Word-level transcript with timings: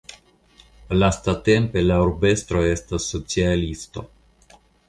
Lastatempe 1.03 1.83
la 1.89 1.99
urbestro 2.07 2.65
estas 2.73 3.09
socialisto. 3.15 4.09